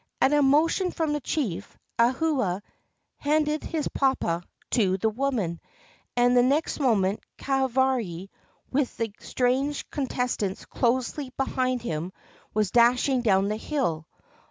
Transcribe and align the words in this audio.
At 0.19 0.33
a 0.33 0.41
motion 0.41 0.89
from 0.89 1.13
the 1.13 1.19
chief, 1.21 1.77
Ahua 1.99 2.63
handed 3.17 3.63
his 3.63 3.87
papa 3.87 4.41
to 4.71 4.97
the 4.97 5.11
woman, 5.11 5.59
and 6.17 6.35
the 6.35 6.41
next 6.41 6.79
moment 6.79 7.21
Kahavari, 7.37 8.31
with 8.71 8.97
the 8.97 9.13
strange 9.19 9.87
contestant 9.91 10.67
closely 10.69 11.29
behind 11.37 11.83
him, 11.83 12.13
was 12.51 12.71
dashing 12.71 13.21
down 13.21 13.47
the 13.49 13.57
hill. 13.57 14.07